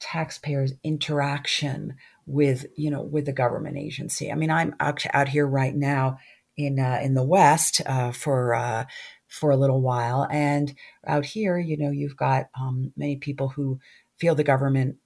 [0.00, 1.94] taxpayer's interaction
[2.26, 4.30] with you know with the government agency.
[4.30, 6.18] I mean i'm out, out here right now
[6.56, 8.86] in uh, in the west uh, for uh,
[9.28, 10.26] for a little while.
[10.30, 10.74] And
[11.06, 13.80] out here you know you've got um, many people who
[14.18, 14.96] feel the government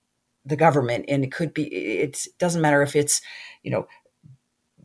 [0.45, 3.21] the government and it could be it doesn't matter if it's
[3.63, 3.87] you know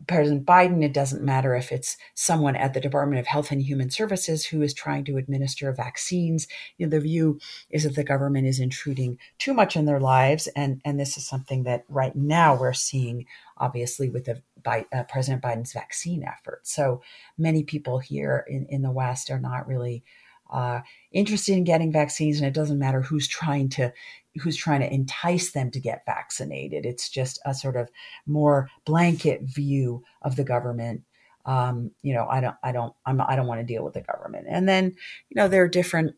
[0.06, 3.90] President Biden, it doesn't matter if it's someone at the Department of Health and Human
[3.90, 6.46] Services who is trying to administer vaccines.
[6.78, 7.40] You know, the view
[7.70, 11.26] is that the government is intruding too much in their lives, and and this is
[11.26, 16.66] something that right now we're seeing, obviously, with the by, uh, President Biden's vaccine effort.
[16.66, 17.02] So
[17.36, 20.04] many people here in in the West are not really
[20.50, 20.80] uh,
[21.12, 23.92] interested in getting vaccines, and it doesn't matter who's trying to
[24.40, 26.86] who's trying to entice them to get vaccinated.
[26.86, 27.88] It's just a sort of
[28.26, 31.02] more blanket view of the government.
[31.44, 34.00] Um, you know, I don't, I don't, I'm, I don't want to deal with the
[34.00, 34.46] government.
[34.48, 34.94] And then,
[35.28, 36.16] you know, there are different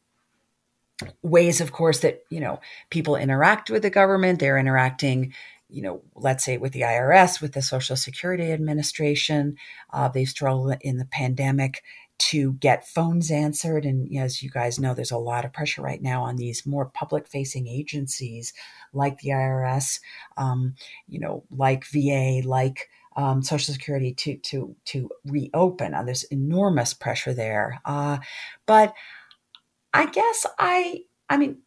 [1.22, 4.40] ways, of course, that you know people interact with the government.
[4.40, 5.33] They're interacting
[5.70, 9.57] you know, let's say with the IRS, with the Social Security Administration.
[9.92, 11.83] Uh, they've struggled in the pandemic
[12.18, 13.85] to get phones answered.
[13.85, 16.87] And as you guys know, there's a lot of pressure right now on these more
[16.87, 18.52] public facing agencies
[18.92, 20.00] like the IRS,
[20.37, 20.74] um,
[21.09, 25.94] you know, like VA, like um, Social Security to to to reopen.
[25.94, 27.81] Uh, there's enormous pressure there.
[27.85, 28.18] Uh,
[28.66, 28.94] but
[29.92, 31.59] I guess I I mean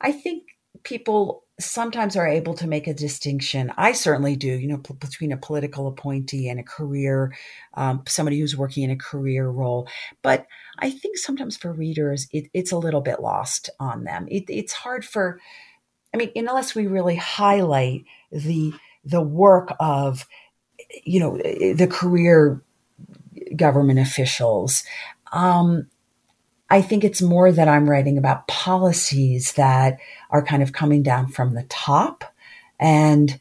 [0.00, 0.44] I think
[0.82, 3.72] people sometimes are able to make a distinction.
[3.78, 7.34] I certainly do, you know, p- between a political appointee and a career,
[7.74, 9.88] um, somebody who's working in a career role.
[10.22, 10.46] But
[10.78, 14.26] I think sometimes for readers, it, it's a little bit lost on them.
[14.30, 15.40] It, it's hard for,
[16.12, 20.26] I mean, unless we really highlight the the work of,
[21.04, 22.60] you know, the career
[23.54, 24.82] government officials.
[25.32, 25.88] Um,
[26.68, 29.98] I think it's more that I'm writing about policies that
[30.30, 32.24] are kind of coming down from the top
[32.80, 33.38] and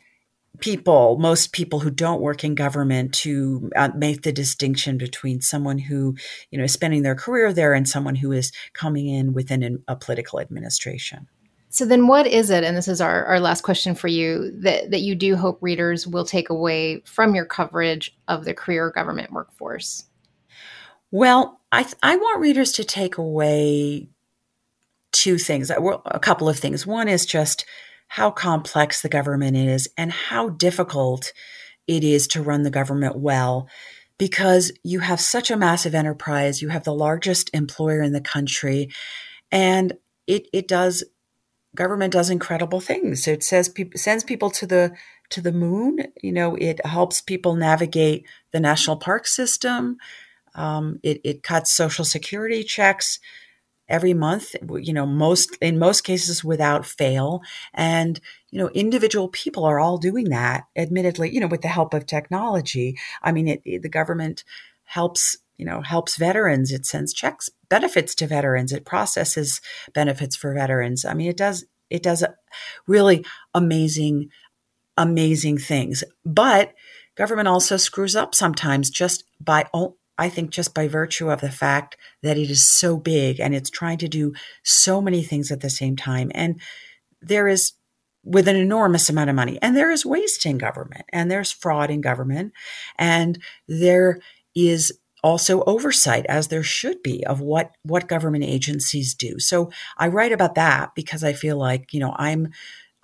[0.59, 5.77] people, most people who don't work in government to uh, make the distinction between someone
[5.77, 6.15] who,
[6.51, 9.83] you know, is spending their career there and someone who is coming in within an,
[9.87, 11.27] a political administration.
[11.69, 14.91] So then what is it, and this is our, our last question for you, that,
[14.91, 19.33] that you do hope readers will take away from your coverage of the career government
[19.33, 20.05] workforce?
[21.11, 24.07] Well, I, th- I want readers to take away
[25.11, 26.87] two things, uh, a couple of things.
[26.87, 27.65] One is just
[28.07, 31.33] how complex the government is and how difficult
[31.85, 33.67] it is to run the government well
[34.17, 38.89] because you have such a massive enterprise, you have the largest employer in the country,
[39.51, 41.03] and it it does
[41.75, 43.27] government does incredible things.
[43.27, 44.93] It says people sends people to the
[45.31, 45.99] to the moon.
[46.21, 49.97] You know, it helps people navigate the national park system.
[50.55, 53.19] Um, it, it cuts social security checks
[53.87, 57.41] every month you know most in most cases without fail.
[57.73, 61.93] And you know individual people are all doing that admittedly you know with the help
[61.93, 62.97] of technology.
[63.21, 64.43] I mean it, it, the government
[64.85, 66.71] helps you know helps veterans.
[66.71, 68.71] It sends checks benefits to veterans.
[68.71, 69.61] It processes
[69.93, 71.05] benefits for veterans.
[71.05, 72.23] I mean it does it does
[72.87, 74.29] really amazing
[74.97, 76.03] amazing things.
[76.25, 76.73] But
[77.15, 79.67] government also screws up sometimes just by
[80.17, 83.69] I think just by virtue of the fact that it is so big and it's
[83.69, 86.31] trying to do so many things at the same time.
[86.33, 86.59] And
[87.21, 87.73] there is
[88.23, 89.59] with an enormous amount of money.
[89.61, 92.53] And there is waste in government and there's fraud in government.
[92.97, 94.19] And there
[94.55, 99.39] is also oversight as there should be of what what government agencies do.
[99.39, 102.49] So I write about that because I feel like, you know, I'm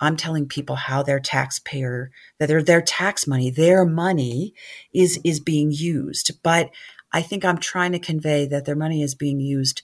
[0.00, 4.54] I'm telling people how their taxpayer that their their tax money, their money
[4.92, 6.42] is is being used.
[6.42, 6.70] But
[7.12, 9.82] I think I'm trying to convey that their money is being used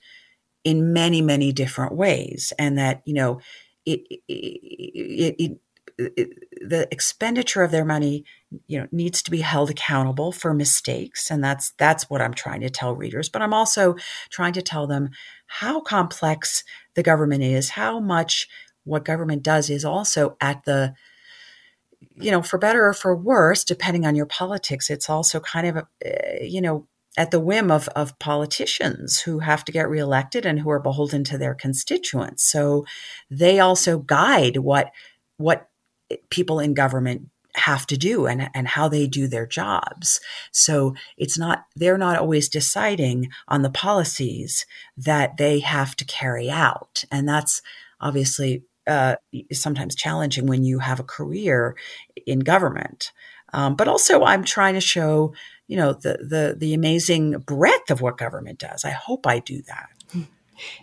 [0.65, 3.41] in many, many different ways, and that you know,
[3.87, 5.59] it, it,
[5.99, 8.25] it, the expenditure of their money,
[8.67, 12.61] you know, needs to be held accountable for mistakes, and that's that's what I'm trying
[12.63, 13.29] to tell readers.
[13.29, 13.97] But I'm also
[14.31, 15.11] trying to tell them
[15.47, 16.65] how complex
[16.95, 18.49] the government is, how much
[18.85, 20.95] what government does is also at the
[22.15, 25.85] you know, for better or for worse, depending on your politics, it's also kind of,
[26.05, 26.87] a, you know,
[27.19, 31.25] at the whim of, of politicians who have to get reelected and who are beholden
[31.25, 32.51] to their constituents.
[32.51, 32.87] So
[33.29, 34.93] they also guide what
[35.37, 35.69] what
[36.31, 40.21] people in government have to do and, and how they do their jobs.
[40.53, 44.65] So it's not, they're not always deciding on the policies
[44.97, 47.05] that they have to carry out.
[47.11, 47.63] And that's
[48.01, 49.17] obviously uh,
[49.53, 51.77] sometimes challenging when you have a career
[52.27, 53.13] in government.
[53.53, 55.35] Um, but also, I'm trying to show
[55.69, 58.85] you know the the the amazing breadth of what government does.
[58.85, 59.91] I hope I do that.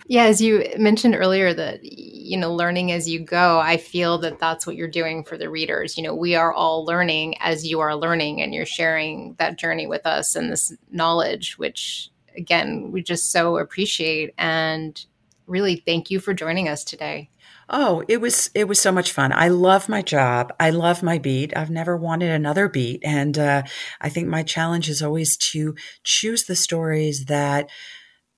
[0.08, 3.60] Yeah, as you mentioned earlier, that you know, learning as you go.
[3.60, 5.98] I feel that that's what you're doing for the readers.
[5.98, 9.86] You know, we are all learning as you are learning, and you're sharing that journey
[9.88, 15.06] with us and this knowledge, which again we just so appreciate and
[15.48, 17.30] really thank you for joining us today.
[17.70, 19.32] Oh, it was it was so much fun.
[19.34, 20.54] I love my job.
[20.60, 21.56] I love my beat.
[21.58, 23.64] I've never wanted another beat, and uh,
[24.00, 27.70] I think my challenge is always to choose the stories that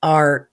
[0.01, 0.49] are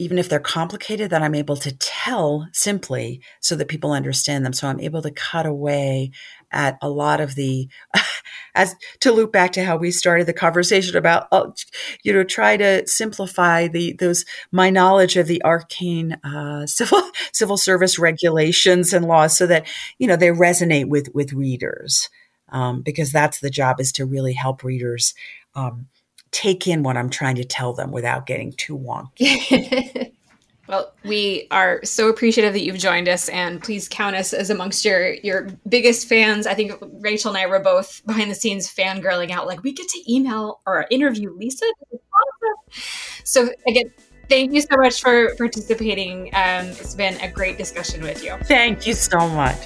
[0.00, 4.54] even if they're complicated, that I'm able to tell simply so that people understand them.
[4.54, 6.12] So I'm able to cut away
[6.52, 7.68] at a lot of the,
[8.54, 11.50] as to loop back to how we started the conversation about, uh,
[12.02, 17.56] you know, try to simplify the those my knowledge of the arcane uh, civil civil
[17.56, 19.66] service regulations and laws so that
[19.98, 22.08] you know they resonate with with readers
[22.50, 25.14] um, because that's the job is to really help readers.
[25.54, 25.86] Um,
[26.32, 30.12] take in what I'm trying to tell them without getting too wonky.
[30.70, 34.84] well, we are so appreciative that you've joined us, and please count us as amongst
[34.84, 36.46] your your biggest fans.
[36.46, 39.88] I think Rachel and I were both behind the scenes fangirling out, like we get
[39.88, 41.66] to email or interview Lisa.
[43.24, 43.92] So again,
[44.28, 46.28] thank you so much for participating.
[46.34, 48.36] Um, it's been a great discussion with you.
[48.44, 49.58] Thank you so much.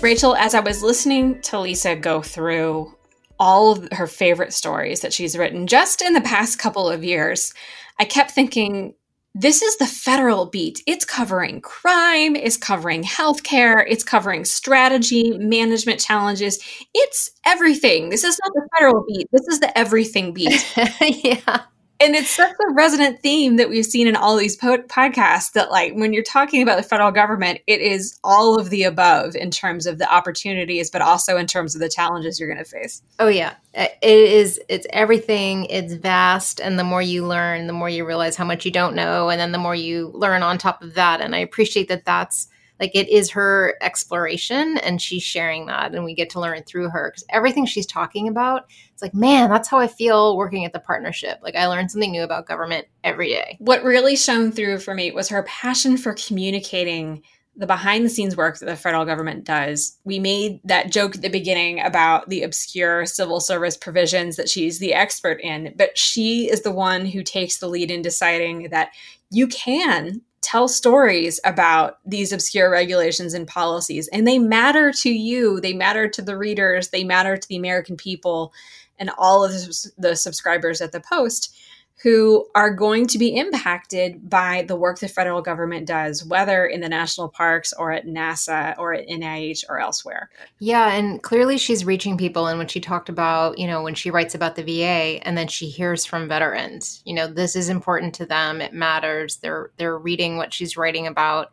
[0.00, 2.94] Rachel, as I was listening to Lisa go through
[3.38, 7.54] all of her favorite stories that she's written just in the past couple of years,
[7.98, 8.94] I kept thinking,
[9.34, 10.82] this is the federal beat.
[10.86, 16.58] It's covering crime, it's covering healthcare, it's covering strategy, management challenges.
[16.94, 18.08] It's everything.
[18.08, 19.28] This is not the federal beat.
[19.30, 20.66] This is the everything beat.
[21.00, 21.62] yeah
[22.00, 25.70] and it's such a resonant theme that we've seen in all these po- podcasts that
[25.70, 29.50] like when you're talking about the federal government it is all of the above in
[29.50, 33.02] terms of the opportunities but also in terms of the challenges you're going to face.
[33.18, 33.54] Oh yeah.
[33.74, 35.64] It is it's everything.
[35.66, 36.60] It's vast.
[36.60, 39.30] And the more you learn the more you realize how much you don't know.
[39.30, 41.20] And then the more you learn on top of that.
[41.20, 42.48] And i appreciate that that's
[42.80, 46.88] like it is her exploration and she's sharing that and we get to learn through
[46.88, 50.72] her because everything she's talking about it's like man that's how i feel working at
[50.72, 54.78] the partnership like i learned something new about government every day what really shone through
[54.78, 57.22] for me was her passion for communicating
[57.58, 59.98] the behind the scenes work that the federal government does.
[60.04, 64.78] We made that joke at the beginning about the obscure civil service provisions that she's
[64.78, 68.90] the expert in, but she is the one who takes the lead in deciding that
[69.30, 75.60] you can tell stories about these obscure regulations and policies and they matter to you
[75.60, 78.52] they matter to the readers they matter to the american people
[78.98, 79.52] and all of
[79.96, 81.56] the subscribers at the post
[82.02, 86.80] who are going to be impacted by the work the federal government does, whether in
[86.80, 90.30] the national parks or at NASA or at NIH or elsewhere.
[90.60, 92.46] Yeah, and clearly she's reaching people.
[92.46, 95.48] And when she talked about, you know, when she writes about the VA and then
[95.48, 98.60] she hears from veterans, you know, this is important to them.
[98.60, 99.38] It matters.
[99.38, 101.50] They're they're reading what she's writing about.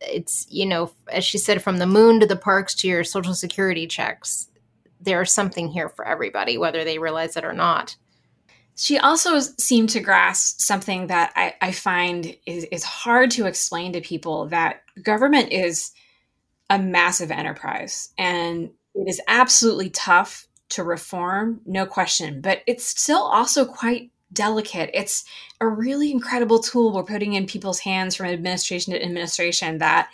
[0.00, 3.34] It's, you know, as she said, from the moon to the parks to your social
[3.34, 4.48] security checks,
[5.00, 7.96] there's something here for everybody, whether they realize it or not.
[8.76, 13.92] She also seemed to grasp something that I, I find is, is hard to explain
[13.94, 15.92] to people that government is
[16.68, 23.22] a massive enterprise and it is absolutely tough to reform, no question, but it's still
[23.22, 24.90] also quite delicate.
[24.92, 25.24] It's
[25.60, 30.10] a really incredible tool we're putting in people's hands from administration to administration that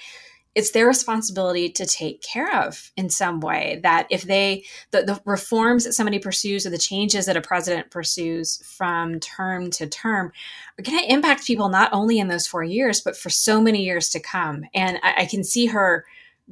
[0.55, 5.21] it's their responsibility to take care of in some way that if they the, the
[5.25, 10.33] reforms that somebody pursues or the changes that a president pursues from term to term
[10.79, 13.83] are going to impact people not only in those four years but for so many
[13.83, 14.65] years to come.
[14.75, 16.05] And I, I can see her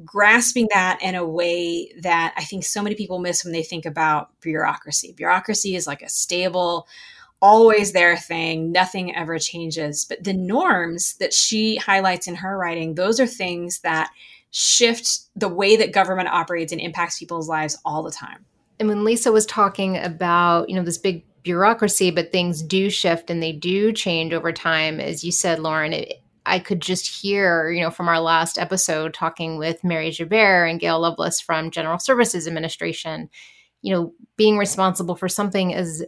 [0.05, 3.85] grasping that in a way that i think so many people miss when they think
[3.85, 5.13] about bureaucracy.
[5.13, 6.87] Bureaucracy is like a stable
[7.41, 10.05] always their thing, nothing ever changes.
[10.05, 14.11] But the norms that she highlights in her writing, those are things that
[14.51, 18.45] shift the way that government operates and impacts people's lives all the time.
[18.79, 23.29] And when Lisa was talking about, you know, this big bureaucracy, but things do shift
[23.29, 27.69] and they do change over time, as you said, Loren, it, I could just hear,
[27.69, 31.99] you know, from our last episode talking with Mary Gibert and Gail Lovelace from General
[31.99, 33.29] Services Administration,
[33.81, 36.03] you know, being responsible for something as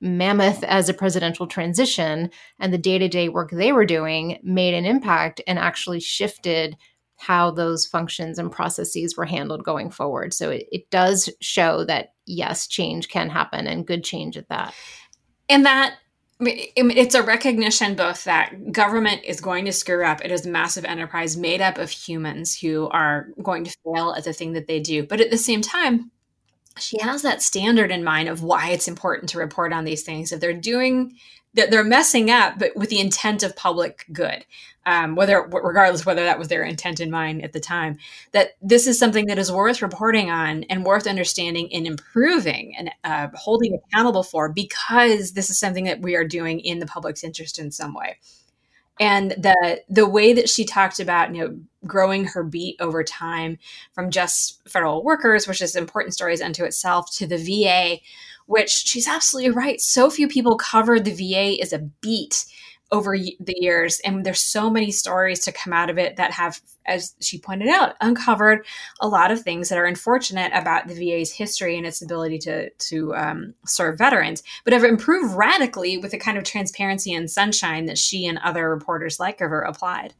[0.00, 5.40] mammoth as a presidential transition and the day-to-day work they were doing made an impact
[5.46, 6.76] and actually shifted
[7.18, 12.12] how those functions and processes were handled going forward so it, it does show that
[12.26, 14.74] yes change can happen and good change at that
[15.48, 15.96] and that
[16.40, 20.22] it's a recognition both that government is going to screw up.
[20.24, 24.24] It is a massive enterprise made up of humans who are going to fail at
[24.24, 25.06] the thing that they do.
[25.06, 26.10] But at the same time,
[26.78, 30.32] she has that standard in mind of why it's important to report on these things.
[30.32, 31.16] If they're doing
[31.54, 34.44] that, they're messing up, but with the intent of public good.
[34.84, 37.98] Um, whether regardless whether that was their intent in mind at the time,
[38.30, 42.92] that this is something that is worth reporting on and worth understanding and improving and
[43.02, 47.24] uh, holding accountable for because this is something that we are doing in the public's
[47.24, 48.16] interest in some way
[48.98, 53.58] and the the way that she talked about you know growing her beat over time
[53.92, 58.00] from just federal workers which is important stories unto itself to the va
[58.46, 59.80] which she's absolutely right.
[59.80, 62.46] So few people covered the va as a beat
[62.92, 66.60] over the years and there's so many stories to come out of it that have
[66.86, 68.64] as she pointed out uncovered
[69.00, 72.70] a lot of things that are unfortunate about the va's history and its ability to
[72.78, 74.42] to um, serve veterans.
[74.64, 78.70] But have improved radically with the kind of transparency and sunshine that she and other
[78.70, 80.14] reporters like her applied.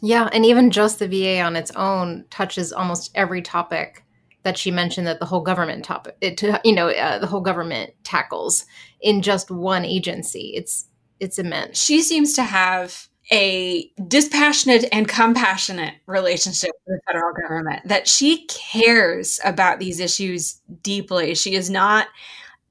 [0.00, 4.04] Yeah and even just the va on its own touches almost every topic
[4.44, 7.92] that she mentioned that the whole government topic it you know uh, the whole government
[8.02, 8.64] tackles
[9.02, 10.52] in just one agency.
[10.54, 10.86] It's
[11.22, 11.80] it's immense.
[11.80, 18.44] She seems to have a dispassionate and compassionate relationship with the federal government that she
[18.46, 21.34] cares about these issues deeply.
[21.36, 22.08] She is not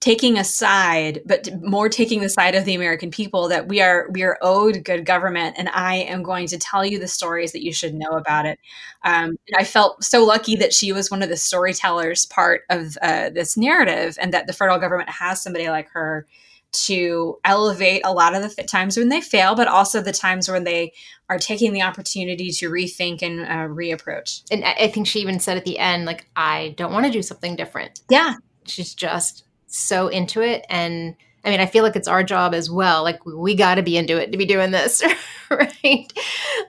[0.01, 4.09] taking a side but more taking the side of the american people that we are
[4.09, 7.63] we are owed good government and i am going to tell you the stories that
[7.63, 8.57] you should know about it
[9.03, 13.29] um, i felt so lucky that she was one of the storytellers part of uh,
[13.29, 16.25] this narrative and that the federal government has somebody like her
[16.71, 20.63] to elevate a lot of the times when they fail, but also the times when
[20.63, 20.93] they
[21.29, 24.43] are taking the opportunity to rethink and uh, reapproach.
[24.51, 27.21] And I think she even said at the end, like, I don't want to do
[27.21, 28.01] something different.
[28.09, 28.35] Yeah.
[28.65, 30.65] She's just so into it.
[30.69, 33.03] And I mean, I feel like it's our job as well.
[33.03, 35.03] Like, we got to be into it to be doing this,
[35.49, 36.11] right?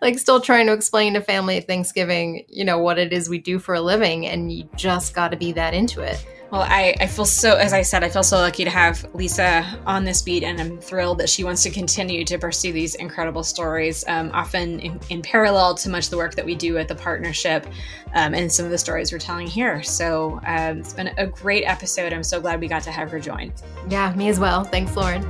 [0.01, 3.39] Like, still trying to explain to family at Thanksgiving, you know, what it is we
[3.39, 4.27] do for a living.
[4.27, 6.25] And you just got to be that into it.
[6.53, 9.65] Well, I, I feel so, as I said, I feel so lucky to have Lisa
[9.87, 13.43] on this beat, and I'm thrilled that she wants to continue to pursue these incredible
[13.43, 16.89] stories, um, often in, in, parallel to much of the work that we do at
[16.89, 17.67] the partnership
[18.13, 19.83] um, and some of the stories we're telling here.
[19.83, 22.13] So um, it's been a great episode.
[22.13, 23.51] I'm so glad we got to have her join.
[23.89, 24.63] Yeah, me as well.
[24.63, 25.25] Thanks, Loren.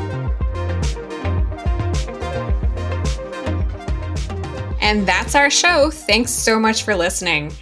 [4.80, 5.92] And that's our show.
[5.92, 7.52] Thanks so much for listening.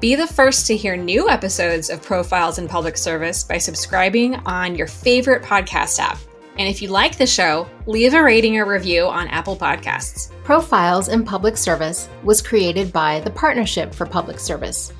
[0.00, 4.74] Be the first to hear new episodes of Profiles in Public Service by subscribing on
[4.74, 6.18] your favorite podcast app.
[6.56, 10.32] And if you like the show, leave a rating or review on Apple Podcasts.
[10.42, 14.90] Profiles in Public Service was created by the Partnership for Public Service.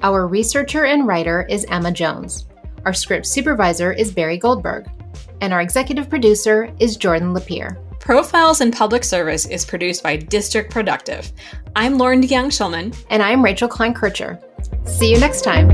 [0.00, 2.46] Our researcher and writer is Emma Jones.
[2.86, 4.88] Our script supervisor is Barry Goldberg.
[5.42, 7.78] And our executive producer is Jordan Lapierre.
[8.00, 11.30] Profiles in Public Service is produced by District Productive.
[11.74, 12.96] I'm Loren DeJonge Schulman.
[13.10, 14.40] And I'm Rachel Klein Kircher.
[14.86, 15.68] See you next time.